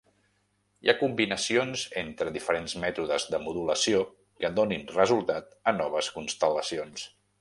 Hi 0.85 0.89
ha 0.91 0.95
combinacions 1.01 1.83
entre 2.03 2.33
diferents 2.37 2.75
mètodes 2.85 3.27
de 3.35 3.41
modulació 3.43 4.01
que 4.45 4.51
donin 4.61 4.89
resultat 4.97 5.55
a 5.71 5.75
noves 5.83 6.11
constel·lacions. 6.17 7.07